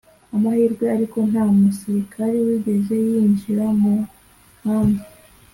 [0.35, 3.95] amahirwe ariko nta musirikari wigeze yinjira mu
[4.59, 5.03] nkambi